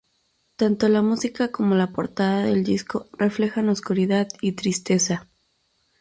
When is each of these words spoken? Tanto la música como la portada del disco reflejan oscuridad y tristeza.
Tanto 0.55 0.89
la 0.89 1.03
música 1.03 1.51
como 1.51 1.75
la 1.75 1.91
portada 1.93 2.41
del 2.45 2.63
disco 2.63 3.07
reflejan 3.19 3.69
oscuridad 3.69 4.29
y 4.41 4.53
tristeza. 4.53 5.29